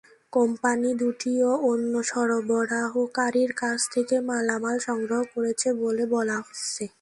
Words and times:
Company 0.33 0.89
দুটিও 0.99 1.49
অন্য 1.71 1.93
সরবরাহকারীর 2.09 3.51
কাছ 3.57 3.79
থেকে 3.93 4.15
মালামাল 4.29 4.75
সংগ্রহ 4.87 5.21
করেছে 5.33 5.67
বলে 5.81 6.03
বলা 6.13 6.37
হচ্ছে। 6.39 6.83